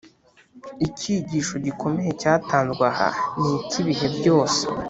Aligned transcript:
icyigisho 0.87 1.55
gikomeye 1.65 2.11
cyatanzwe 2.21 2.83
aha 2.91 3.09
ni 3.39 3.51
icy’ibihe 3.61 4.07
byose. 4.17 4.61